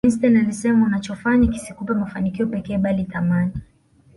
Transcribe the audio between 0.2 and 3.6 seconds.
alisema unachofanya kisikupe mafanikio pekee bali thamani